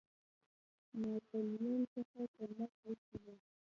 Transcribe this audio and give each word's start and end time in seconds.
ناپولیون 1.01 1.81
څخه 1.93 2.21
کومک 2.35 2.71
غوښتی 2.81 3.17
وو. 3.23 3.33